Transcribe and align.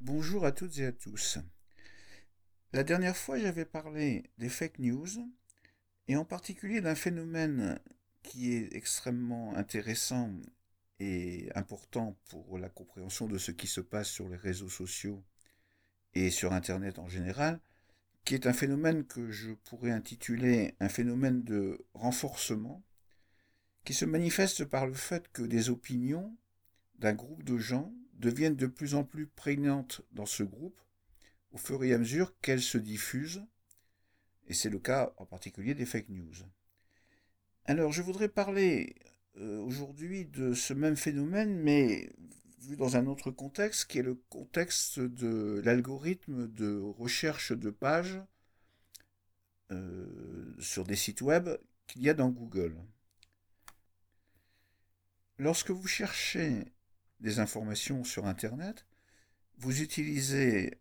Bonjour 0.00 0.44
à 0.44 0.52
toutes 0.52 0.78
et 0.78 0.86
à 0.86 0.92
tous. 0.92 1.38
La 2.72 2.84
dernière 2.84 3.16
fois, 3.16 3.36
j'avais 3.36 3.64
parlé 3.64 4.30
des 4.38 4.48
fake 4.48 4.78
news 4.78 5.08
et 6.06 6.14
en 6.14 6.24
particulier 6.24 6.80
d'un 6.80 6.94
phénomène 6.94 7.80
qui 8.22 8.52
est 8.52 8.72
extrêmement 8.76 9.56
intéressant 9.56 10.32
et 11.00 11.50
important 11.56 12.16
pour 12.28 12.58
la 12.58 12.68
compréhension 12.68 13.26
de 13.26 13.38
ce 13.38 13.50
qui 13.50 13.66
se 13.66 13.80
passe 13.80 14.08
sur 14.08 14.28
les 14.28 14.36
réseaux 14.36 14.68
sociaux 14.68 15.24
et 16.14 16.30
sur 16.30 16.52
Internet 16.52 17.00
en 17.00 17.08
général, 17.08 17.60
qui 18.24 18.36
est 18.36 18.46
un 18.46 18.52
phénomène 18.52 19.04
que 19.04 19.32
je 19.32 19.50
pourrais 19.50 19.90
intituler 19.90 20.76
un 20.78 20.88
phénomène 20.88 21.42
de 21.42 21.84
renforcement, 21.94 22.84
qui 23.84 23.94
se 23.94 24.04
manifeste 24.04 24.64
par 24.64 24.86
le 24.86 24.94
fait 24.94 25.26
que 25.32 25.42
des 25.42 25.70
opinions 25.70 26.36
d'un 27.00 27.14
groupe 27.14 27.42
de 27.42 27.58
gens 27.58 27.92
deviennent 28.18 28.56
de 28.56 28.66
plus 28.66 28.94
en 28.94 29.04
plus 29.04 29.26
prégnantes 29.26 30.02
dans 30.12 30.26
ce 30.26 30.42
groupe 30.42 30.80
au 31.52 31.56
fur 31.56 31.82
et 31.82 31.94
à 31.94 31.98
mesure 31.98 32.38
qu'elles 32.40 32.62
se 32.62 32.78
diffusent, 32.78 33.44
et 34.46 34.54
c'est 34.54 34.70
le 34.70 34.78
cas 34.78 35.12
en 35.16 35.24
particulier 35.24 35.74
des 35.74 35.86
fake 35.86 36.10
news. 36.10 36.34
Alors 37.64 37.92
je 37.92 38.02
voudrais 38.02 38.28
parler 38.28 38.94
euh, 39.36 39.58
aujourd'hui 39.60 40.26
de 40.26 40.54
ce 40.54 40.74
même 40.74 40.96
phénomène, 40.96 41.58
mais 41.58 42.10
vu 42.60 42.76
dans 42.76 42.96
un 42.96 43.06
autre 43.06 43.30
contexte, 43.30 43.90
qui 43.90 43.98
est 43.98 44.02
le 44.02 44.16
contexte 44.28 44.98
de 44.98 45.62
l'algorithme 45.64 46.48
de 46.48 46.78
recherche 46.78 47.52
de 47.52 47.70
pages 47.70 48.20
euh, 49.70 50.54
sur 50.58 50.84
des 50.84 50.96
sites 50.96 51.20
web 51.20 51.48
qu'il 51.86 52.02
y 52.02 52.10
a 52.10 52.14
dans 52.14 52.30
Google. 52.30 52.76
Lorsque 55.38 55.70
vous 55.70 55.86
cherchez 55.86 56.72
des 57.20 57.38
informations 57.40 58.04
sur 58.04 58.26
Internet, 58.26 58.86
vous 59.58 59.82
utilisez 59.82 60.78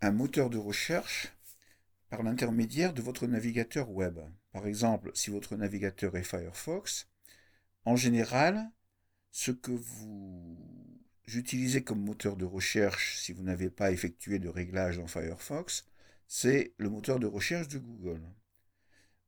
un 0.00 0.12
moteur 0.12 0.50
de 0.50 0.58
recherche 0.58 1.32
par 2.10 2.22
l'intermédiaire 2.22 2.92
de 2.92 3.02
votre 3.02 3.26
navigateur 3.26 3.90
web. 3.90 4.18
Par 4.52 4.66
exemple, 4.66 5.10
si 5.14 5.30
votre 5.30 5.56
navigateur 5.56 6.16
est 6.16 6.22
Firefox, 6.22 7.08
en 7.84 7.96
général, 7.96 8.70
ce 9.30 9.50
que 9.50 9.72
vous 9.72 10.56
utilisez 11.34 11.82
comme 11.82 12.02
moteur 12.02 12.36
de 12.36 12.44
recherche 12.44 13.18
si 13.18 13.32
vous 13.32 13.42
n'avez 13.42 13.70
pas 13.70 13.92
effectué 13.92 14.38
de 14.38 14.48
réglage 14.48 14.98
dans 14.98 15.06
Firefox, 15.06 15.86
c'est 16.26 16.74
le 16.78 16.90
moteur 16.90 17.18
de 17.18 17.26
recherche 17.26 17.68
de 17.68 17.78
Google. 17.78 18.22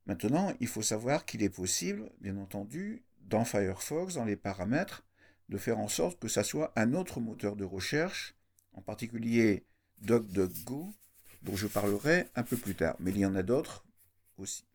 Maintenant, 0.05 0.53
il 0.59 0.67
faut 0.67 0.81
savoir 0.81 1.25
qu'il 1.25 1.43
est 1.43 1.49
possible, 1.49 2.11
bien 2.19 2.37
entendu, 2.37 3.03
dans 3.21 3.45
Firefox, 3.45 4.15
dans 4.15 4.25
les 4.25 4.35
paramètres, 4.35 5.05
de 5.51 5.57
faire 5.57 5.79
en 5.79 5.89
sorte 5.89 6.17
que 6.17 6.29
ça 6.29 6.43
soit 6.43 6.71
un 6.77 6.93
autre 6.93 7.19
moteur 7.19 7.57
de 7.57 7.65
recherche, 7.65 8.35
en 8.71 8.81
particulier 8.81 9.65
DuckDuckGo, 9.99 10.93
dont 11.43 11.55
je 11.57 11.67
parlerai 11.67 12.29
un 12.35 12.43
peu 12.43 12.55
plus 12.55 12.73
tard, 12.73 12.95
mais 12.99 13.11
il 13.11 13.17
y 13.17 13.25
en 13.25 13.35
a 13.35 13.43
d'autres 13.43 13.85
aussi. 14.37 14.65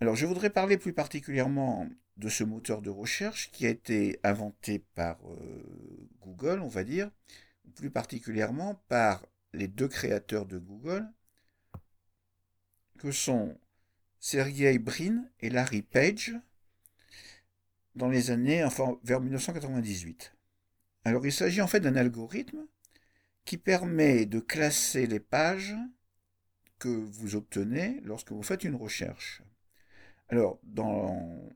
Alors 0.00 0.16
je 0.16 0.26
voudrais 0.26 0.50
parler 0.50 0.78
plus 0.78 0.92
particulièrement 0.92 1.88
de 2.16 2.28
ce 2.28 2.42
moteur 2.42 2.82
de 2.82 2.90
recherche 2.90 3.52
qui 3.52 3.66
a 3.66 3.68
été 3.68 4.18
inventé 4.24 4.80
par 4.96 5.16
euh, 5.28 6.08
Google, 6.22 6.60
on 6.60 6.68
va 6.68 6.82
dire, 6.82 7.10
plus 7.76 7.90
particulièrement 7.90 8.82
par 8.88 9.24
les 9.52 9.68
deux 9.68 9.88
créateurs 9.88 10.46
de 10.46 10.58
Google, 10.58 11.06
que 12.98 13.12
sont 13.12 13.56
Sergey 14.18 14.78
Brin 14.78 15.24
et 15.38 15.50
Larry 15.50 15.82
Page, 15.82 16.34
dans 17.98 18.08
les 18.08 18.30
années, 18.30 18.64
enfin 18.64 18.98
vers 19.04 19.20
1998. 19.20 20.34
Alors 21.04 21.26
il 21.26 21.32
s'agit 21.32 21.60
en 21.60 21.66
fait 21.66 21.80
d'un 21.80 21.96
algorithme 21.96 22.66
qui 23.44 23.58
permet 23.58 24.26
de 24.26 24.40
classer 24.40 25.06
les 25.06 25.20
pages 25.20 25.76
que 26.78 26.88
vous 26.88 27.34
obtenez 27.34 28.00
lorsque 28.04 28.32
vous 28.32 28.42
faites 28.42 28.64
une 28.64 28.76
recherche. 28.76 29.42
Alors, 30.28 30.60
dans, 30.62 31.48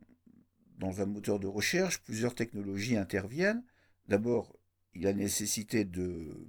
dans 0.79 1.01
un 1.01 1.07
moteur 1.07 1.39
de 1.39 1.47
recherche, 1.47 2.03
plusieurs 2.03 2.35
technologies 2.35 2.97
interviennent. 2.97 3.63
D'abord, 4.09 4.59
il 4.95 5.03
y 5.03 5.07
a 5.07 5.13
nécessité 5.13 5.85
de 5.85 6.49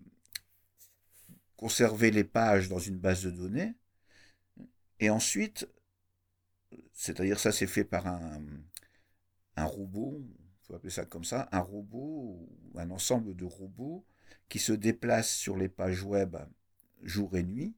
conserver 1.58 2.12
les 2.12 2.24
pages 2.24 2.70
dans 2.70 2.80
une 2.80 2.98
base 2.98 3.24
de 3.24 3.32
données. 3.32 3.74
Et 5.00 5.10
ensuite, 5.10 5.68
c'est-à-dire 6.94 7.40
ça 7.40 7.52
c'est 7.52 7.68
fait 7.68 7.84
par 7.84 8.08
un, 8.08 8.42
un 9.56 9.66
robot, 9.66 10.22
on 10.22 10.68
peut 10.68 10.76
appeler 10.76 10.92
ça 10.92 11.06
comme 11.06 11.24
ça, 11.24 11.50
un 11.52 11.60
robot 11.60 12.48
un 12.76 12.90
ensemble 12.92 13.36
de 13.36 13.46
robots 13.46 14.06
qui 14.50 14.60
se 14.60 14.74
déplacent 14.74 15.36
sur 15.36 15.58
les 15.58 15.70
pages 15.70 16.04
web 16.04 16.36
jour 17.02 17.36
et 17.36 17.44
nuit, 17.44 17.76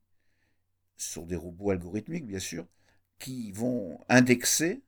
sur 0.97 1.25
des 1.25 1.36
robots 1.36 1.72
algorithmiques 1.72 2.25
bien 2.25 2.40
sûr, 2.40 2.68
qui 3.19 3.52
vont 3.52 4.00
indexer 4.09 4.84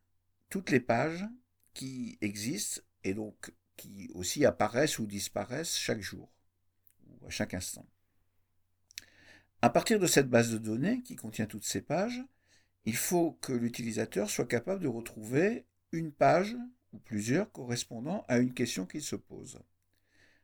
toutes 0.50 0.70
les 0.70 0.80
pages 0.80 1.26
qui 1.74 2.18
existent 2.22 2.82
et 3.04 3.14
donc 3.14 3.54
qui 3.76 4.10
aussi 4.14 4.46
apparaissent 4.46 5.00
ou 5.00 5.06
disparaissent 5.06 5.78
chaque 5.78 6.02
jour 6.02 6.32
ou 7.06 7.28
à 7.28 7.30
chaque 7.30 7.54
instant. 7.54 7.86
À 9.62 9.70
partir 9.70 10.00
de 10.00 10.08
cette 10.08 10.30
base 10.30 10.52
de 10.52 10.58
données 10.58 11.02
qui 11.04 11.16
contient 11.16 11.46
toutes 11.46 11.66
ces 11.66 11.82
pages, 11.82 12.24
il 12.86 12.96
faut 12.96 13.34
que 13.42 13.54
l'utilisateur 13.54 14.30
soit 14.30 14.48
capable 14.48 14.82
de 14.82 14.88
retrouver 14.88 15.66
une 15.92 16.12
page 16.12 16.56
ou 16.94 17.00
plusieurs 17.00 17.52
correspondant 17.52 18.26
à 18.28 18.40
une 18.40 18.54
question 18.54 18.86
qu'il 18.86 19.02
se 19.02 19.16
pose. 19.16 19.60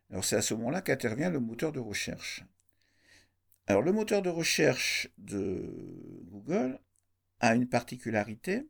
Alors 0.09 0.23
c'est 0.23 0.35
à 0.35 0.41
ce 0.41 0.53
moment-là 0.53 0.81
qu'intervient 0.81 1.29
le 1.29 1.39
moteur 1.39 1.71
de 1.71 1.79
recherche. 1.79 2.43
Alors 3.67 3.81
le 3.81 3.91
moteur 3.91 4.21
de 4.21 4.29
recherche 4.29 5.09
de 5.17 6.21
Google 6.25 6.79
a 7.39 7.55
une 7.55 7.67
particularité. 7.67 8.67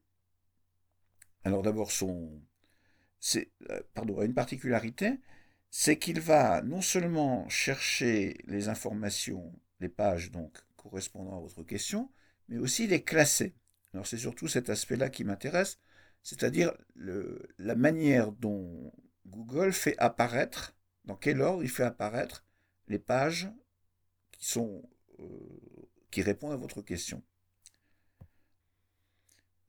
Alors 1.44 1.64
d'abord 1.64 1.92
son 1.92 2.42
c'est 3.20 3.52
euh, 3.70 3.82
pardon, 3.94 4.22
une 4.22 4.34
particularité, 4.34 5.20
c'est 5.72 5.98
qu'il 5.98 6.20
va 6.20 6.62
non 6.62 6.82
seulement 6.82 7.48
chercher 7.48 8.38
les 8.48 8.68
informations, 8.68 9.54
les 9.80 9.88
pages 9.90 10.30
donc 10.30 10.58
correspondant 10.76 11.38
à 11.38 11.40
votre 11.40 11.64
question, 11.64 12.12
mais 12.50 12.58
aussi 12.58 12.86
les 12.86 13.02
classer. 13.02 13.56
Alors 13.94 14.06
c'est 14.06 14.18
surtout 14.18 14.50
cet 14.50 14.70
aspect-là 14.70 15.10
qui 15.10 15.24
m'intéresse, 15.24 15.80
c'est-à-dire 16.24 16.74
la 16.96 17.76
manière 17.76 18.32
dont 18.32 18.92
Google 19.28 19.74
fait 19.74 19.98
apparaître, 19.98 20.76
dans 21.06 21.16
quel 21.16 21.42
ordre 21.42 21.64
il 21.64 21.70
fait 21.70 21.84
apparaître 21.84 22.46
les 22.88 23.00
pages 23.00 23.50
qui, 24.32 24.60
euh, 25.20 26.24
répondent 26.24 26.54
à 26.54 26.58
votre 26.58 26.82
question. 26.82 27.22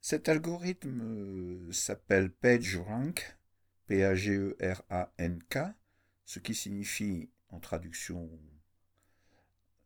Cet 0.00 0.28
algorithme 0.28 1.00
euh, 1.00 1.72
s'appelle 1.72 2.30
PageRank, 2.30 3.36
P-A-G-E-R-A-N-K, 3.86 5.58
ce 6.24 6.38
qui 6.38 6.54
signifie 6.54 7.30
en 7.48 7.58
traduction 7.58 8.30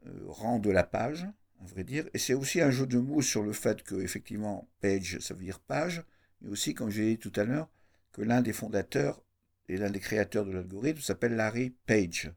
euh, 0.07 0.25
rang 0.27 0.59
de 0.59 0.71
la 0.71 0.85
page, 0.85 1.27
à 1.61 1.67
vrai 1.67 1.85
dire. 1.85 2.09
Et 2.15 2.19
c'est 2.19 2.35
aussi 2.35 2.61
un 2.61 2.71
jeu 2.71 2.87
de 2.87 2.99
mots 2.99 3.23
sur 3.23 3.43
le 3.43 3.53
fait 3.53 3.83
que, 3.83 3.95
effectivement, 3.97 4.69
page, 4.81 5.19
ça 5.21 5.35
veut 5.35 5.45
dire 5.45 5.61
page, 5.61 6.05
mais 6.41 6.51
aussi, 6.51 6.75
comme 6.75 6.91
j'ai 6.91 7.17
dit 7.17 7.19
tout 7.19 7.33
à 7.37 7.45
l'heure, 7.45 7.69
que 8.13 8.23
l'un 8.23 8.43
des 8.43 8.53
fondateurs 8.53 9.23
et 9.69 9.77
l'un 9.77 9.91
des 9.91 10.01
créateurs 10.01 10.45
de 10.45 10.53
l'algorithme 10.53 11.01
s'appelle 11.01 11.35
Larry 11.35 11.71
Page. 11.87 12.33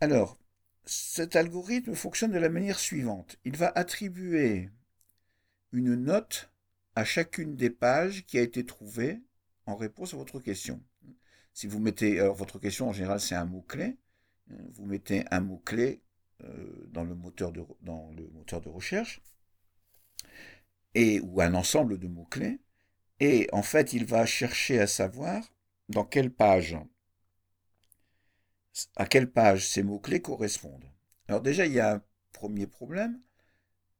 Alors, 0.00 0.38
cet 0.84 1.36
algorithme 1.36 1.94
fonctionne 1.94 2.32
de 2.32 2.38
la 2.38 2.48
manière 2.48 2.78
suivante. 2.78 3.38
Il 3.44 3.56
va 3.56 3.70
attribuer 3.74 4.70
une 5.72 5.94
note 5.94 6.50
à 6.94 7.04
chacune 7.04 7.56
des 7.56 7.70
pages 7.70 8.24
qui 8.24 8.38
a 8.38 8.42
été 8.42 8.64
trouvée 8.64 9.20
en 9.66 9.76
réponse 9.76 10.14
à 10.14 10.16
votre 10.16 10.40
question. 10.40 10.82
Si 11.52 11.66
vous 11.66 11.78
mettez, 11.78 12.20
alors 12.20 12.34
votre 12.34 12.58
question 12.58 12.88
en 12.88 12.92
général 12.92 13.20
c'est 13.20 13.34
un 13.34 13.44
mot-clé, 13.44 13.98
vous 14.46 14.86
mettez 14.86 15.24
un 15.30 15.40
mot-clé 15.40 16.00
euh, 16.44 16.86
dans, 16.88 17.04
le 17.04 17.14
moteur 17.14 17.52
de, 17.52 17.62
dans 17.82 18.10
le 18.12 18.28
moteur 18.28 18.60
de 18.60 18.68
recherche, 18.68 19.20
et, 20.94 21.20
ou 21.20 21.40
un 21.40 21.54
ensemble 21.54 21.98
de 21.98 22.08
mots-clés, 22.08 22.60
et 23.20 23.48
en 23.52 23.62
fait, 23.62 23.92
il 23.92 24.04
va 24.04 24.26
chercher 24.26 24.80
à 24.80 24.86
savoir 24.86 25.42
dans 25.88 26.04
quelle 26.04 26.32
page, 26.32 26.76
à 28.96 29.06
quelle 29.06 29.30
page 29.30 29.68
ces 29.68 29.82
mots-clés 29.82 30.22
correspondent. 30.22 30.90
Alors 31.28 31.40
déjà, 31.42 31.66
il 31.66 31.72
y 31.72 31.80
a 31.80 31.94
un 31.94 32.02
premier 32.32 32.66
problème, 32.66 33.20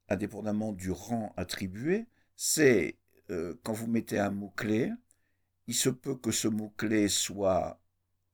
indépendamment 0.09 0.73
du 0.73 0.91
rang 0.91 1.33
attribué, 1.37 2.07
c'est 2.37 2.97
euh, 3.31 3.55
quand 3.63 3.73
vous 3.73 3.89
mettez 3.89 4.19
un 4.19 4.31
mot-clé, 4.31 4.93
il 5.67 5.75
se 5.75 5.91
peut 5.91 6.17
que 6.17 6.31
ce 6.31 6.49
mot-clé 6.49 7.09
soit 7.09 7.81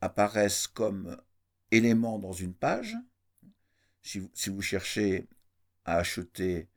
apparaisse 0.01 0.67
comme 0.67 1.21
élément 1.71 2.19
dans 2.19 2.33
une 2.33 2.55
page. 2.55 2.97
Si 4.03 4.29
si 4.35 4.51
vous 4.51 4.63
cherchez 4.63 5.27
à 5.85 5.97
acheter 5.97 6.69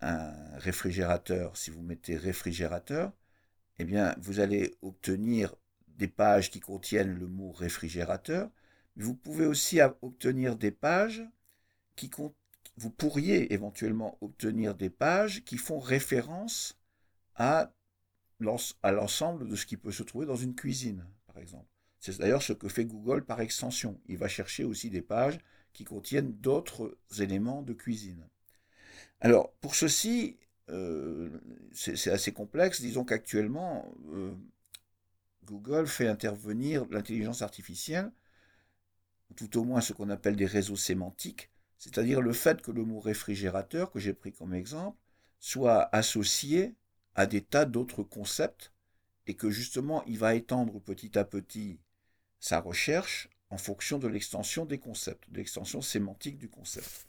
un 0.00 0.32
réfrigérateur, 0.58 1.56
si 1.56 1.70
vous 1.70 1.82
mettez 1.82 2.16
réfrigérateur, 2.16 3.12
eh 3.78 3.84
bien, 3.84 4.14
vous 4.18 4.40
allez 4.40 4.74
obtenir 4.82 5.54
des 5.88 6.08
pages 6.08 6.50
qui 6.50 6.60
contiennent 6.60 7.14
le 7.18 7.26
mot 7.26 7.52
réfrigérateur, 7.52 8.50
Vous 8.96 9.14
pouvez 9.14 9.46
aussi 9.46 9.80
obtenir 10.02 10.56
des 10.56 10.70
pages 10.70 11.22
qui 11.96 12.10
vous 12.76 12.90
pourriez 12.90 13.52
éventuellement 13.52 14.18
obtenir 14.20 14.74
des 14.74 14.90
pages 14.90 15.44
qui 15.44 15.58
font 15.58 15.78
référence 15.78 16.78
à 17.34 17.72
l'ensemble 18.40 19.48
de 19.48 19.56
ce 19.56 19.66
qui 19.66 19.76
peut 19.76 19.92
se 19.92 20.02
trouver 20.02 20.26
dans 20.26 20.36
une 20.36 20.54
cuisine, 20.54 21.06
par 21.26 21.38
exemple. 21.38 21.68
C'est 22.00 22.18
d'ailleurs 22.18 22.42
ce 22.42 22.52
que 22.52 22.68
fait 22.68 22.84
Google 22.84 23.24
par 23.24 23.40
extension. 23.40 24.00
Il 24.06 24.18
va 24.18 24.28
chercher 24.28 24.64
aussi 24.64 24.90
des 24.90 25.02
pages 25.02 25.38
qui 25.72 25.84
contiennent 25.84 26.32
d'autres 26.32 26.96
éléments 27.18 27.62
de 27.62 27.72
cuisine. 27.72 28.26
Alors, 29.20 29.52
pour 29.60 29.74
ceci, 29.74 30.36
euh, 30.68 31.30
c'est 31.72 32.10
assez 32.10 32.32
complexe. 32.32 32.80
Disons 32.80 33.04
qu'actuellement, 33.04 33.90
euh, 34.12 34.32
Google 35.44 35.86
fait 35.86 36.08
intervenir 36.08 36.86
l'intelligence 36.90 37.42
artificielle, 37.42 38.10
tout 39.36 39.58
au 39.58 39.64
moins 39.64 39.80
ce 39.80 39.92
qu'on 39.92 40.10
appelle 40.10 40.36
des 40.36 40.46
réseaux 40.46 40.76
sémantiques, 40.76 41.50
c'est-à-dire 41.78 42.20
le 42.20 42.32
fait 42.32 42.62
que 42.62 42.70
le 42.70 42.84
mot 42.84 43.00
réfrigérateur, 43.00 43.90
que 43.90 43.98
j'ai 43.98 44.12
pris 44.12 44.32
comme 44.32 44.54
exemple, 44.54 44.98
soit 45.38 45.88
associé 45.94 46.74
à 47.14 47.26
des 47.26 47.42
tas 47.42 47.64
d'autres 47.64 48.02
concepts 48.02 48.72
et 49.26 49.34
que 49.34 49.50
justement 49.50 50.04
il 50.04 50.18
va 50.18 50.34
étendre 50.34 50.80
petit 50.80 51.18
à 51.18 51.24
petit 51.24 51.78
sa 52.40 52.60
recherche 52.60 53.28
en 53.50 53.58
fonction 53.58 53.98
de 53.98 54.08
l'extension 54.08 54.64
des 54.64 54.78
concepts, 54.78 55.30
de 55.30 55.38
l'extension 55.38 55.80
sémantique 55.80 56.38
du 56.38 56.48
concept. 56.48 57.06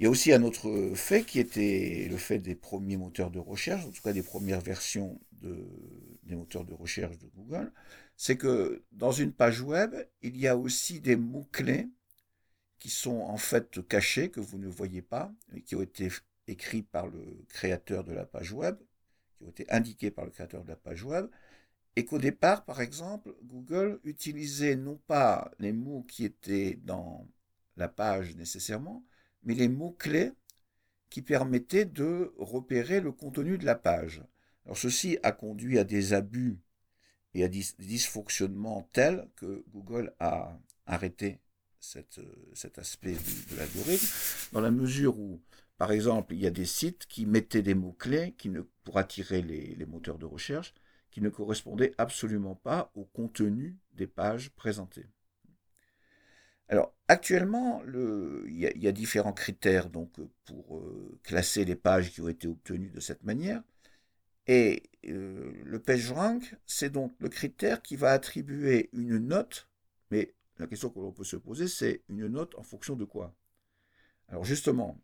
Il 0.00 0.04
y 0.04 0.06
a 0.06 0.10
aussi 0.10 0.32
un 0.32 0.42
autre 0.44 0.94
fait 0.94 1.24
qui 1.24 1.38
était 1.38 2.08
le 2.08 2.16
fait 2.16 2.38
des 2.38 2.54
premiers 2.54 2.96
moteurs 2.96 3.30
de 3.30 3.38
recherche, 3.38 3.84
en 3.84 3.90
tout 3.90 4.00
cas 4.00 4.14
des 4.14 4.22
premières 4.22 4.62
versions 4.62 5.20
des 5.42 6.34
moteurs 6.36 6.64
de 6.64 6.72
recherche 6.72 7.18
de 7.18 7.26
Google, 7.26 7.70
c'est 8.16 8.38
que 8.38 8.82
dans 8.92 9.12
une 9.12 9.30
page 9.30 9.60
web, 9.60 9.94
il 10.22 10.38
y 10.38 10.48
a 10.48 10.56
aussi 10.56 11.00
des 11.00 11.16
mots-clés 11.16 11.90
qui 12.78 12.88
sont 12.88 13.20
en 13.20 13.36
fait 13.36 13.86
cachés, 13.88 14.30
que 14.30 14.40
vous 14.40 14.56
ne 14.56 14.68
voyez 14.68 15.02
pas, 15.02 15.34
qui 15.66 15.76
ont 15.76 15.82
été 15.82 16.08
écrits 16.46 16.82
par 16.82 17.06
le 17.06 17.44
créateur 17.50 18.02
de 18.02 18.12
la 18.14 18.24
page 18.24 18.52
web, 18.52 18.78
qui 19.36 19.44
ont 19.44 19.50
été 19.50 19.70
indiqués 19.70 20.10
par 20.10 20.24
le 20.24 20.30
créateur 20.30 20.64
de 20.64 20.70
la 20.70 20.76
page 20.76 21.04
web, 21.04 21.28
et 21.96 22.06
qu'au 22.06 22.18
départ, 22.18 22.64
par 22.64 22.80
exemple, 22.80 23.34
Google 23.42 24.00
utilisait 24.04 24.76
non 24.76 24.96
pas 25.06 25.50
les 25.58 25.74
mots 25.74 26.04
qui 26.04 26.24
étaient 26.24 26.78
dans 26.84 27.28
la 27.76 27.88
page 27.88 28.34
nécessairement, 28.36 29.04
mais 29.42 29.54
les 29.54 29.68
mots-clés 29.68 30.32
qui 31.08 31.22
permettaient 31.22 31.84
de 31.84 32.32
repérer 32.38 33.00
le 33.00 33.12
contenu 33.12 33.58
de 33.58 33.66
la 33.66 33.74
page. 33.74 34.22
Alors 34.64 34.78
ceci 34.78 35.18
a 35.22 35.32
conduit 35.32 35.78
à 35.78 35.84
des 35.84 36.12
abus 36.12 36.58
et 37.34 37.44
à 37.44 37.48
des 37.48 37.64
dysfonctionnements 37.78 38.88
tels 38.92 39.28
que 39.36 39.64
Google 39.72 40.14
a 40.20 40.58
arrêté 40.86 41.40
cet 41.80 42.78
aspect 42.78 43.14
de, 43.14 43.56
l'algorithme, 43.56 44.06
dans 44.52 44.60
la 44.60 44.70
mesure 44.70 45.18
où, 45.18 45.40
par 45.78 45.92
exemple, 45.92 46.34
il 46.34 46.40
y 46.40 46.46
a 46.46 46.50
des 46.50 46.66
sites 46.66 47.06
qui 47.06 47.24
mettaient 47.26 47.62
des 47.62 47.74
mots-clés 47.74 48.34
qui 48.36 48.50
ne, 48.50 48.60
pour 48.84 48.98
attirer 48.98 49.42
les, 49.42 49.74
les 49.74 49.86
moteurs 49.86 50.18
de 50.18 50.26
recherche, 50.26 50.74
qui 51.10 51.20
ne 51.20 51.30
correspondaient 51.30 51.92
absolument 51.98 52.54
pas 52.54 52.92
au 52.94 53.04
contenu 53.04 53.78
des 53.94 54.06
pages 54.06 54.50
présentées. 54.50 55.06
Alors, 56.70 56.94
actuellement, 57.08 57.82
il 58.46 58.56
y, 58.56 58.86
a 58.86 58.92
différents 58.92 59.32
critères 59.32 59.90
donc, 59.90 60.12
pour 60.44 60.78
euh, 60.78 61.18
classer 61.24 61.64
les 61.64 61.74
pages 61.74 62.12
qui 62.12 62.20
ont 62.20 62.28
été 62.28 62.46
obtenues 62.46 62.90
de 62.90 63.00
cette 63.00 63.24
manière. 63.24 63.60
Et 64.46 64.84
euh, 65.08 65.52
le 65.64 65.80
PageRank, 65.80 66.54
c'est 66.66 66.90
donc 66.90 67.12
le 67.18 67.28
critère 67.28 67.82
qui 67.82 67.96
va 67.96 68.12
attribuer 68.12 68.88
une 68.92 69.18
note, 69.18 69.68
mais 70.12 70.32
la 70.58 70.68
question 70.68 70.90
que 70.90 71.00
l'on 71.00 71.10
peut 71.10 71.24
se 71.24 71.36
poser, 71.36 71.66
c'est 71.66 72.04
une 72.08 72.28
note 72.28 72.54
en 72.56 72.62
fonction 72.62 72.94
de 72.94 73.04
quoi? 73.04 73.34
Alors 74.28 74.44
justement, 74.44 75.00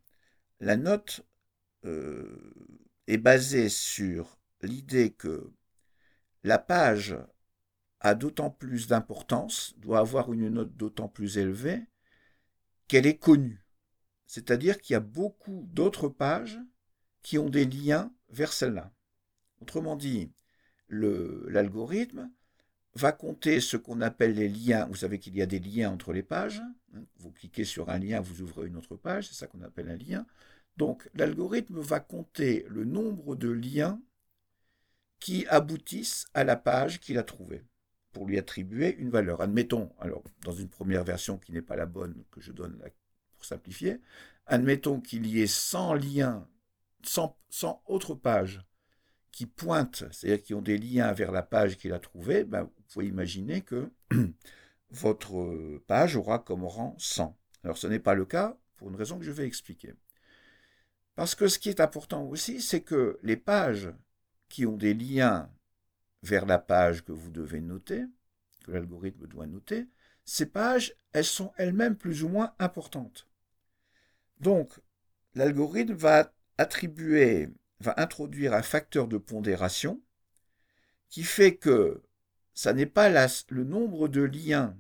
la 0.61 0.77
note 0.77 1.27
euh, 1.85 2.55
est 3.09 3.19
basée 3.19 3.69
sur 3.69 4.39
l'idée 4.63 5.11
que 5.11 5.51
la 6.45 6.59
page 6.59 7.17
a 8.01 8.15
d'autant 8.15 8.51
plus 8.51 8.87
d'importance, 8.89 9.75
doit 9.79 10.01
avoir 10.01 10.33
une 10.33 10.49
note 10.49 10.77
d'autant 10.77 11.09
plus 11.09 11.39
élevée 11.39 11.87
qu'elle 12.89 13.07
est 13.07 13.19
connue. 13.19 13.65
C'est-à-dire 14.27 14.81
qu'il 14.81 14.95
y 14.95 14.97
a 14.97 15.01
beaucoup 15.01 15.69
d'autres 15.73 16.09
pages 16.09 16.59
qui 17.23 17.39
ont 17.39 17.49
des 17.49 17.65
liens 17.65 18.13
vers 18.29 18.53
celle-là. 18.53 18.93
Autrement 19.61 19.97
dit, 19.97 20.33
l'algorithme 20.89 22.31
va 22.95 23.13
compter 23.13 23.61
ce 23.61 23.77
qu'on 23.77 24.01
appelle 24.01 24.35
les 24.35 24.49
liens. 24.49 24.87
Vous 24.87 24.97
savez 24.97 25.19
qu'il 25.19 25.37
y 25.37 25.43
a 25.43 25.47
des 25.47 25.59
liens 25.59 25.91
entre 25.91 26.13
les 26.13 26.23
pages. 26.23 26.63
Vous 27.19 27.31
cliquez 27.31 27.65
sur 27.65 27.91
un 27.91 27.99
lien, 27.99 28.21
vous 28.21 28.43
ouvrez 28.43 28.69
une 28.69 28.77
autre 28.77 28.97
page, 28.97 29.29
c'est 29.29 29.35
ça 29.35 29.47
qu'on 29.47 29.63
appelle 29.63 29.91
un 29.91 29.97
lien. 29.97 30.27
Donc 30.77 31.09
l'algorithme 31.15 31.81
va 31.81 32.01
compter 32.01 32.67
le 32.69 32.85
nombre 32.85 33.37
de 33.37 33.51
liens 33.51 34.01
qui 35.19 35.47
aboutissent 35.47 36.27
à 36.35 36.45
la 36.45 36.57
page 36.57 37.01
qu'il 37.01 37.19
a 37.19 37.23
trouvée 37.23 37.65
pour 38.17 38.27
lui 38.27 38.39
attribuer 38.39 38.97
une 38.97 39.11
valeur. 39.11 39.43
Admettons, 39.43 39.93
alors 40.01 40.25
dans 40.43 40.55
une 40.55 40.71
première 40.71 41.05
version 41.05 41.37
qui 41.37 41.53
n'est 41.53 41.61
pas 41.61 41.77
la 41.77 41.85
bonne 41.85 42.25
que 42.31 42.41
je 42.41 42.51
donne 42.51 42.83
pour 43.35 43.45
simplifier, 43.45 44.01
admettons 44.47 45.03
qu'il 45.03 45.27
y 45.27 45.43
ait 45.43 45.47
100 45.47 45.93
liens, 45.93 46.49
100, 47.05 47.37
100 47.51 47.83
autres 47.85 48.15
pages 48.15 48.63
qui 49.33 49.45
pointent, 49.45 50.05
c'est-à-dire 50.13 50.43
qui 50.43 50.55
ont 50.55 50.63
des 50.63 50.79
liens 50.79 51.13
vers 51.13 51.31
la 51.31 51.43
page 51.43 51.77
qu'il 51.77 51.93
a 51.93 51.99
trouvée, 51.99 52.45
ben, 52.45 52.63
vous 52.63 52.85
pouvez 52.91 53.07
imaginer 53.07 53.61
que 53.61 53.93
votre 54.91 55.79
page 55.87 56.17
aura 56.17 56.39
comme 56.39 56.65
rang 56.65 56.95
100. 56.97 57.37
Alors 57.65 57.77
ce 57.77 57.87
n'est 57.87 57.99
pas 57.99 58.15
le 58.15 58.25
cas 58.25 58.57
pour 58.77 58.89
une 58.89 58.97
raison 58.97 59.19
que 59.19 59.27
je 59.27 59.31
vais 59.31 59.47
expliquer. 59.47 59.93
Parce 61.17 61.35
que 61.35 61.49
ce 61.49 61.59
qui 61.59 61.69
est 61.69 61.81
important 61.81 62.25
aussi, 62.25 62.63
c'est 62.63 62.81
que 62.81 63.19
les 63.23 63.37
pages 63.37 63.93
qui 64.49 64.65
ont 64.65 64.79
des 64.79 64.95
liens 64.95 65.51
vers 66.23 66.47
la 66.47 66.59
page 66.59 67.05
que 67.05 67.13
vous 67.13 67.31
devez 67.31 67.61
noter, 67.61 68.05
que 68.65 68.73
l'algorithme 68.73 69.27
doit 69.27 69.47
noter, 69.47 69.89
ces 70.25 70.47
pages, 70.47 70.95
elles 71.13 71.25
sont 71.25 71.53
elles-mêmes 71.57 71.97
plus 71.97 72.25
ou 72.25 72.29
moins 72.29 72.55
importantes. 72.59 73.29
Donc, 74.41 74.79
l'algorithme 75.35 75.95
va 75.95 76.33
attribuer, 76.59 77.49
va 77.81 77.95
introduire 77.97 78.55
un 78.55 78.63
facteur 78.63 79.07
de 79.07 79.19
pondération 79.19 80.03
qui 81.09 81.23
fait 81.23 81.57
que 81.57 82.03
ça 82.55 82.73
n'est 82.73 82.87
pas 82.87 83.09
le 83.09 83.65
nombre 83.65 84.09
de 84.09 84.23
liens 84.23 84.77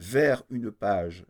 vers 0.00 0.44
une 0.50 0.70
page 0.70 1.24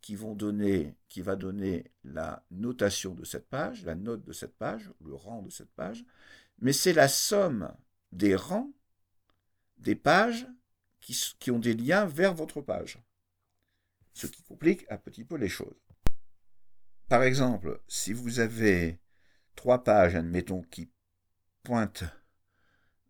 qui 0.00 0.16
vont 0.16 0.34
donner, 0.34 0.96
qui 1.08 1.22
va 1.22 1.36
donner 1.36 1.92
la 2.04 2.44
notation 2.50 3.14
de 3.14 3.24
cette 3.24 3.48
page, 3.48 3.84
la 3.84 3.94
note 3.94 4.24
de 4.24 4.32
cette 4.32 4.56
page, 4.56 4.90
le 5.04 5.14
rang 5.14 5.42
de 5.42 5.50
cette 5.50 5.70
page, 5.72 6.04
mais 6.58 6.72
c'est 6.72 6.92
la 6.92 7.08
somme 7.08 7.74
des 8.12 8.34
rangs 8.36 8.72
des 9.78 9.96
pages 9.96 10.46
qui, 11.00 11.50
ont 11.50 11.58
des 11.58 11.74
liens 11.74 12.06
vers 12.06 12.34
votre 12.34 12.60
page. 12.60 12.98
Ce 14.14 14.26
qui 14.26 14.42
complique 14.42 14.86
un 14.90 14.96
petit 14.96 15.24
peu 15.24 15.36
les 15.36 15.48
choses. 15.48 15.80
Par 17.08 17.22
exemple, 17.24 17.80
si 17.88 18.12
vous 18.12 18.40
avez 18.40 19.00
trois 19.56 19.82
pages, 19.82 20.14
admettons, 20.14 20.62
qui 20.62 20.90
pointent 21.62 22.04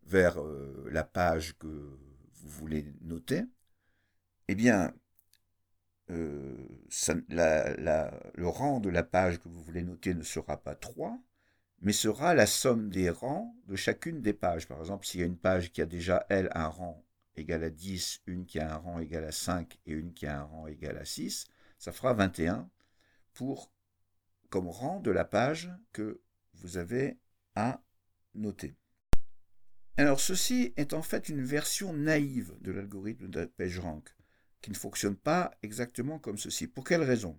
vers 0.05 0.41
euh, 0.41 0.89
la 0.91 1.05
page 1.05 1.57
que 1.59 1.67
vous 1.67 2.49
voulez 2.49 2.93
noter, 3.03 3.45
eh 4.49 4.55
bien, 4.55 4.93
euh, 6.11 6.57
le 8.35 8.47
rang 8.47 8.81
de 8.81 8.89
la 8.89 9.03
page 9.03 9.39
que 9.39 9.49
vous 9.49 9.61
voulez 9.63 9.83
noter 9.83 10.15
ne 10.15 10.23
sera 10.23 10.57
pas 10.57 10.75
3, 10.75 11.19
mais 11.83 11.93
sera 11.93 12.33
la 12.35 12.47
somme 12.47 12.91
des 12.91 13.11
rangs 13.11 13.57
de 13.67 13.75
chacune 13.75 14.23
des 14.23 14.33
pages. 14.33 14.69
Par 14.69 14.79
exemple, 14.79 15.05
s'il 15.05 15.21
y 15.21 15.25
a 15.25 15.27
une 15.27 15.37
page 15.37 15.73
qui 15.73 15.83
a 15.83 15.87
déjà, 15.87 16.25
elle, 16.29 16.49
un 16.55 16.69
rang 16.69 17.05
égal 17.35 17.65
à 17.65 17.71
10, 17.71 18.23
une 18.27 18.47
qui 18.47 18.61
a 18.61 18.73
un 18.73 18.77
rang 18.77 19.01
égal 19.01 19.25
à 19.25 19.33
5 19.33 19.79
et 19.87 19.93
une 19.93 20.15
qui 20.15 20.27
a 20.27 20.41
un 20.41 20.45
rang 20.45 20.69
égal 20.69 20.97
à 20.97 21.05
6, 21.05 21.47
ça 21.79 21.91
fera 21.93 22.15
21 22.15 22.71
pour, 23.35 23.73
comme 24.49 24.69
rang 24.69 25.01
de 25.01 25.11
la 25.11 25.25
page 25.25 25.71
que 25.93 26.21
vous 26.55 26.77
avez 26.77 27.19
à 27.57 27.83
noter. 28.35 28.77
Alors 29.97 30.21
ceci 30.21 30.73
est 30.77 30.95
en 30.95 31.03
fait 31.03 31.29
une 31.29 31.43
version 31.43 31.93
naïve 31.93 32.55
de 32.61 32.71
l'algorithme 32.71 33.29
de 33.29 33.45
PageRank, 33.45 34.09
qui 34.61 34.71
ne 34.71 34.77
fonctionne 34.77 35.17
pas 35.17 35.51
exactement 35.63 36.21
comme 36.21 36.39
ceci. 36.39 36.69
Pour 36.69 36.85
quelle 36.85 37.03
raison? 37.03 37.39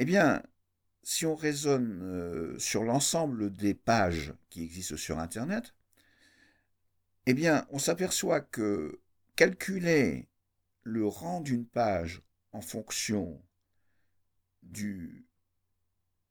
Eh 0.00 0.04
bien, 0.04 0.42
si 1.02 1.26
on 1.26 1.34
raisonne 1.34 2.00
euh, 2.02 2.58
sur 2.58 2.84
l'ensemble 2.84 3.54
des 3.54 3.74
pages 3.74 4.34
qui 4.48 4.64
existent 4.64 4.96
sur 4.96 5.18
Internet, 5.18 5.74
eh 7.26 7.34
bien, 7.34 7.66
on 7.70 7.78
s'aperçoit 7.78 8.40
que 8.40 9.00
calculer 9.36 10.28
le 10.82 11.06
rang 11.06 11.40
d'une 11.40 11.66
page 11.66 12.22
en 12.52 12.60
fonction 12.60 13.42
du 14.62 15.26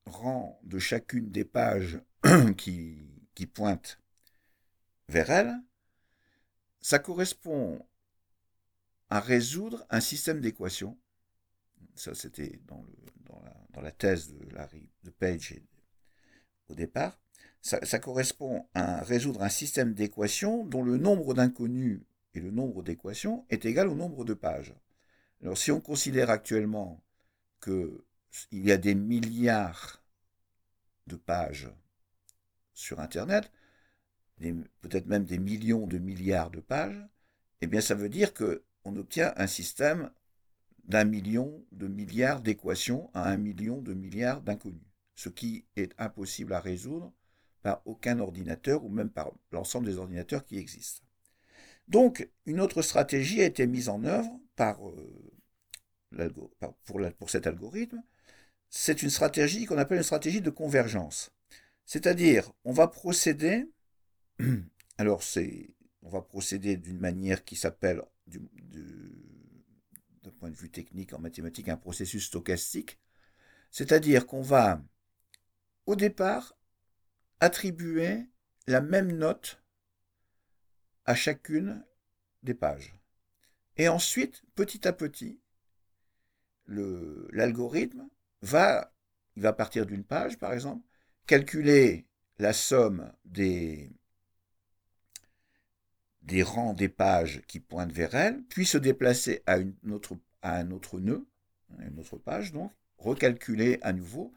rang 0.05 0.59
de 0.63 0.79
chacune 0.79 1.31
des 1.31 1.45
pages 1.45 2.01
qui, 2.57 3.27
qui 3.35 3.45
pointent 3.47 3.99
vers 5.07 5.29
elle, 5.29 5.55
ça 6.81 6.99
correspond 6.99 7.85
à 9.09 9.19
résoudre 9.19 9.85
un 9.89 9.99
système 9.99 10.39
d'équations. 10.39 10.97
Ça, 11.95 12.13
c'était 12.13 12.59
dans, 12.67 12.85
la, 13.81 13.91
thèse 13.91 14.33
de, 14.33 14.55
Larry, 14.55 14.89
Page 15.19 15.55
au 16.69 16.75
départ. 16.75 17.19
Ça, 17.61 17.83
ça, 17.85 17.99
correspond 17.99 18.65
à 18.73 19.01
résoudre 19.01 19.41
un 19.41 19.49
système 19.49 19.93
d'équations 19.93 20.65
dont 20.65 20.83
le 20.83 20.97
nombre 20.97 21.33
d'inconnus 21.33 22.01
et 22.33 22.39
le 22.39 22.51
nombre 22.51 22.83
d'équations 22.83 23.45
est 23.49 23.65
égal 23.65 23.87
au 23.89 23.95
nombre 23.95 24.23
de 24.23 24.33
pages. 24.33 24.73
Alors, 25.41 25.57
si 25.57 25.71
on 25.71 25.81
considère 25.81 26.29
actuellement 26.29 27.03
qu'il 27.61 27.99
y 28.51 28.71
a 28.71 28.77
des 28.77 28.95
milliards 28.95 30.03
de 31.07 31.15
pages 31.15 31.69
sur 32.73 32.99
Internet, 32.99 33.51
peut-être 34.37 35.07
même 35.07 35.25
des 35.25 35.39
millions 35.39 35.87
de 35.87 35.97
milliards 35.97 36.51
de 36.51 36.59
pages, 36.59 37.05
eh 37.61 37.67
bien 37.67 37.81
ça 37.81 37.95
veut 37.95 38.09
dire 38.09 38.33
qu'on 38.33 38.95
obtient 38.95 39.33
un 39.35 39.47
système 39.47 40.11
d'un 40.89 41.05
million 41.05 41.63
de 41.71 41.87
milliards 41.87 42.41
d'équations 42.41 43.09
à 43.13 43.29
un 43.29 43.37
million 43.37 43.81
de 43.81 43.93
milliards 43.93 44.41
d'inconnus, 44.41 44.81
ce 45.15 45.29
qui 45.29 45.65
est 45.75 45.93
impossible 45.97 46.53
à 46.53 46.59
résoudre 46.59 47.13
par 47.61 47.81
aucun 47.85 48.19
ordinateur 48.19 48.83
ou 48.83 48.89
même 48.89 49.09
par 49.09 49.31
l'ensemble 49.51 49.85
des 49.85 49.97
ordinateurs 49.97 50.45
qui 50.45 50.57
existent. 50.57 51.05
Donc, 51.87 52.29
une 52.45 52.59
autre 52.59 52.81
stratégie 52.81 53.41
a 53.41 53.45
été 53.45 53.65
mise 53.67 53.89
en 53.89 54.03
œuvre 54.03 54.39
par, 54.55 54.79
euh, 54.89 56.29
pour, 56.85 57.01
pour 57.17 57.29
cet 57.29 57.47
algorithme. 57.47 58.03
C'est 58.69 59.01
une 59.01 59.09
stratégie 59.09 59.65
qu'on 59.65 59.77
appelle 59.77 59.97
une 59.97 60.03
stratégie 60.03 60.41
de 60.41 60.49
convergence. 60.49 61.31
C'est-à-dire, 61.85 62.51
on 62.65 62.71
va 62.71 62.87
procéder 62.87 63.69
Alors, 64.99 65.23
c'est, 65.23 65.69
on 66.01 66.09
va 66.09 66.21
procéder 66.21 66.75
d'une 66.75 66.99
manière 66.99 67.45
qui 67.45 67.55
s'appelle, 67.55 68.01
d'un 70.23 70.31
point 70.31 70.49
de 70.49 70.55
vue 70.55 70.69
technique 70.69 71.13
en 71.13 71.19
mathématiques, 71.19 71.69
un 71.69 71.77
processus 71.77 72.25
stochastique. 72.25 72.99
C'est-à-dire 73.71 74.25
qu'on 74.27 74.41
va, 74.41 74.81
au 75.85 75.95
départ, 75.95 76.57
attribuer 77.39 78.25
la 78.67 78.81
même 78.81 79.11
note 79.11 79.61
à 81.05 81.15
chacune 81.15 81.83
des 82.43 82.53
pages. 82.53 82.95
Et 83.77 83.87
ensuite, 83.87 84.43
petit 84.55 84.87
à 84.87 84.93
petit, 84.93 85.39
l'algorithme 86.67 88.09
va, 88.41 88.93
il 89.35 89.43
va 89.43 89.53
partir 89.53 89.85
d'une 89.85 90.03
page, 90.03 90.37
par 90.37 90.53
exemple, 90.53 90.85
calculer 91.25 92.07
la 92.37 92.53
somme 92.53 93.11
des, 93.25 93.91
des 96.21 96.43
rangs 96.43 96.73
des 96.73 96.89
pages 96.89 97.41
qui 97.47 97.59
pointent 97.59 97.91
vers 97.91 98.15
elle, 98.15 98.43
puis 98.43 98.65
se 98.65 98.77
déplacer 98.77 99.41
à, 99.45 99.57
un 100.43 100.71
autre 100.71 100.99
nœud, 100.99 101.27
une 101.79 101.99
autre 101.99 102.17
page 102.17 102.51
donc, 102.51 102.71
recalculer 102.97 103.79
à 103.81 103.93
nouveau, 103.93 104.33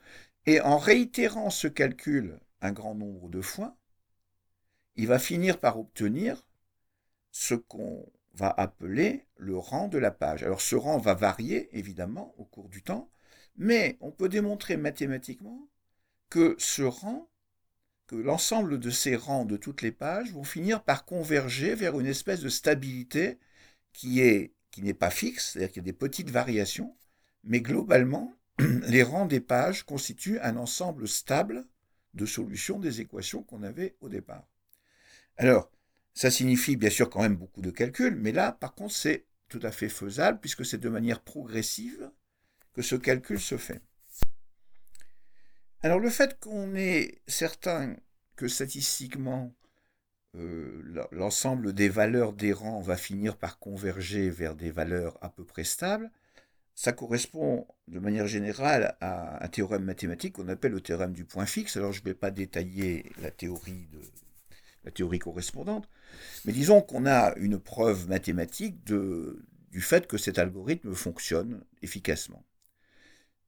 et 0.46 0.60
en 0.60 0.78
réitérant 0.78 1.50
ce 1.50 1.68
calcul 1.68 2.38
un 2.60 2.72
grand 2.72 2.94
nombre 2.94 3.28
de 3.28 3.40
fois, 3.40 3.76
il 4.96 5.06
va 5.06 5.18
finir 5.18 5.58
par 5.58 5.78
obtenir 5.78 6.46
ce 7.30 7.54
qu'on 7.54 8.06
va 8.34 8.48
appeler 8.48 9.26
le 9.36 9.56
rang 9.56 9.88
de 9.88 9.98
la 9.98 10.10
page. 10.10 10.42
Alors 10.42 10.60
ce 10.60 10.76
rang 10.76 10.98
va 10.98 11.14
varier 11.14 11.76
évidemment 11.76 12.34
au 12.38 12.44
cours 12.44 12.68
du 12.68 12.82
temps, 12.82 13.10
mais 13.56 13.96
on 14.00 14.10
peut 14.10 14.28
démontrer 14.28 14.76
mathématiquement 14.76 15.68
que 16.30 16.54
ce 16.58 16.82
rang 16.82 17.28
l'ensemble 18.16 18.78
de 18.78 18.90
ces 18.90 19.16
rangs 19.16 19.44
de 19.44 19.56
toutes 19.56 19.82
les 19.82 19.92
pages 19.92 20.32
vont 20.32 20.44
finir 20.44 20.82
par 20.82 21.04
converger 21.04 21.74
vers 21.74 21.98
une 22.00 22.06
espèce 22.06 22.40
de 22.40 22.48
stabilité 22.48 23.38
qui 23.92 24.20
est 24.20 24.52
qui 24.70 24.82
n'est 24.82 24.94
pas 24.94 25.10
fixe, 25.10 25.52
c'est-à-dire 25.52 25.70
qu'il 25.70 25.82
y 25.82 25.84
a 25.84 25.92
des 25.92 25.92
petites 25.92 26.30
variations, 26.30 26.96
mais 27.44 27.60
globalement, 27.60 28.34
les 28.58 29.02
rangs 29.02 29.26
des 29.26 29.40
pages 29.40 29.84
constituent 29.84 30.40
un 30.40 30.56
ensemble 30.56 31.06
stable 31.06 31.66
de 32.14 32.26
solutions 32.26 32.78
des 32.78 33.00
équations 33.02 33.42
qu'on 33.42 33.62
avait 33.62 33.96
au 34.00 34.08
départ. 34.08 34.46
Alors, 35.36 35.70
ça 36.14 36.30
signifie 36.30 36.76
bien 36.76 36.90
sûr 36.90 37.10
quand 37.10 37.22
même 37.22 37.36
beaucoup 37.36 37.60
de 37.62 37.70
calculs, 37.70 38.16
mais 38.16 38.32
là, 38.32 38.52
par 38.52 38.74
contre, 38.74 38.94
c'est 38.94 39.26
tout 39.48 39.60
à 39.62 39.72
fait 39.72 39.88
faisable 39.90 40.40
puisque 40.40 40.64
c'est 40.64 40.78
de 40.78 40.88
manière 40.88 41.20
progressive 41.20 42.10
que 42.72 42.82
ce 42.82 42.96
calcul 42.96 43.40
se 43.40 43.58
fait. 43.58 43.82
Alors 45.84 45.98
le 45.98 46.10
fait 46.10 46.38
qu'on 46.38 46.76
est 46.76 47.20
certain 47.26 47.96
que 48.36 48.46
statistiquement 48.46 49.52
euh, 50.36 50.80
l'ensemble 51.10 51.72
des 51.72 51.88
valeurs 51.88 52.32
des 52.32 52.52
rangs 52.52 52.80
va 52.80 52.96
finir 52.96 53.36
par 53.36 53.58
converger 53.58 54.30
vers 54.30 54.54
des 54.54 54.70
valeurs 54.70 55.18
à 55.22 55.28
peu 55.28 55.44
près 55.44 55.64
stables, 55.64 56.10
ça 56.76 56.92
correspond 56.92 57.66
de 57.88 57.98
manière 57.98 58.28
générale 58.28 58.96
à 59.00 59.44
un 59.44 59.48
théorème 59.48 59.84
mathématique 59.84 60.34
qu'on 60.34 60.48
appelle 60.48 60.72
le 60.72 60.80
théorème 60.80 61.12
du 61.12 61.24
point 61.24 61.46
fixe. 61.46 61.76
Alors 61.76 61.92
je 61.92 62.00
ne 62.00 62.04
vais 62.04 62.14
pas 62.14 62.30
détailler 62.30 63.10
la 63.20 63.32
théorie, 63.32 63.88
correspondante, 65.18 65.88
mais 66.44 66.52
disons 66.52 66.80
qu'on 66.80 67.06
a 67.06 67.34
une 67.36 67.58
preuve 67.58 68.08
mathématique 68.08 68.84
du 68.84 69.80
fait 69.80 70.06
que 70.06 70.16
cet 70.16 70.38
algorithme 70.38 70.94
fonctionne 70.94 71.64
efficacement. 71.82 72.44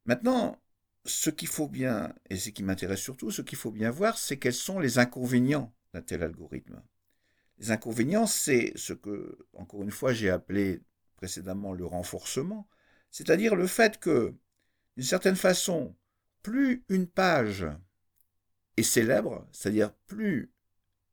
Maintenant, 0.05 0.59
ce 1.04 1.30
qu'il 1.30 1.49
faut 1.49 1.68
bien, 1.68 2.14
et 2.30 2.37
ce 2.37 2.50
qui 2.50 2.62
m'intéresse 2.62 3.00
surtout, 3.00 3.30
ce 3.30 3.42
qu'il 3.42 3.58
faut 3.58 3.70
bien 3.70 3.90
voir, 3.90 4.18
c'est 4.18 4.38
quels 4.38 4.54
sont 4.54 4.78
les 4.78 4.99
inconvénients 4.99 5.75
d'un 5.92 6.02
tel 6.02 6.23
algorithme. 6.23 6.82
Les 7.58 7.70
inconvénients, 7.70 8.26
c'est 8.26 8.73
ce 8.76 8.92
que, 8.92 9.46
encore 9.52 9.82
une 9.82 9.90
fois, 9.90 10.12
j'ai 10.12 10.30
appelé 10.30 10.82
précédemment 11.16 11.73
le 11.73 11.84
renforcement, 11.84 12.68
c'est-à-dire 13.11 13.54
le 13.54 13.66
fait 13.66 13.99
que, 13.99 14.34
d'une 14.96 15.06
certaine 15.06 15.37
façon, 15.37 15.94
plus 16.42 16.84
une 16.88 17.06
page 17.06 17.66
est 18.76 18.82
célèbre, 18.82 19.46
c'est-à-dire 19.52 19.94
plus 20.06 20.52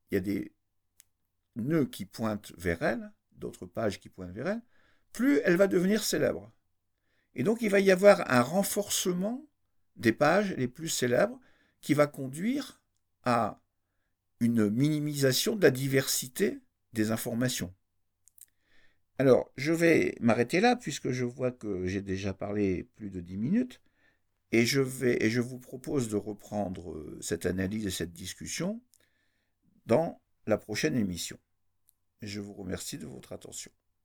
il 0.10 0.16
y 0.16 0.18
a 0.18 0.22
des 0.22 0.54
nœuds 1.56 1.86
qui 1.86 2.06
pointent 2.06 2.54
vers 2.58 2.82
elle, 2.82 3.12
d'autres 3.32 3.66
pages 3.66 4.00
qui 4.00 4.10
pointent 4.10 4.34
vers 4.34 4.48
elle, 4.48 4.62
plus 5.14 5.40
elle 5.44 5.58
va 5.58 5.68
devenir 5.68 6.04
célèbre. 6.04 6.52
Et 7.34 7.44
donc 7.44 7.62
il 7.62 7.70
va 7.70 7.80
y 7.80 7.92
avoir 7.92 8.30
un 8.32 8.42
renforcement 8.42 9.46
des 10.02 10.12
pages 10.12 10.54
les 10.58 10.68
plus 10.68 10.90
célèbres 10.90 11.40
qui 11.80 11.94
va 11.94 12.08
conduire 12.08 12.82
à 13.24 13.62
une 14.40 14.70
minimisation 14.70 15.56
de 15.56 15.62
la 15.62 15.72
diversité 15.72 16.60
des 16.94 17.12
informations. 17.12 17.74
Alors, 19.18 19.52
je 19.56 19.72
vais 19.72 20.16
m'arrêter 20.20 20.60
là 20.60 20.76
puisque 20.76 21.12
je 21.12 21.26
vois 21.26 21.52
que 21.52 21.86
j'ai 21.86 22.02
déjà 22.02 22.34
parlé 22.34 22.90
plus 22.96 23.12
de 23.12 23.22
dix 23.22 23.38
minutes 23.38 23.82
et 24.52 24.66
je, 24.66 24.82
vais, 24.82 25.24
et 25.24 25.30
je 25.30 25.42
vous 25.42 25.60
propose 25.60 26.10
de 26.10 26.16
reprendre 26.16 26.92
euh, 26.92 27.20
cette 27.22 27.46
analyse 27.46 27.86
et 27.86 27.92
cette 27.92 28.14
discussion 28.14 28.82
dans 29.86 30.20
la 30.48 30.58
prochaine 30.58 30.98
émission. 30.98 31.38
Je 32.22 32.40
vous 32.40 32.54
remercie 32.54 32.98
de 32.98 33.06
votre 33.06 33.32
attention. 33.32 33.72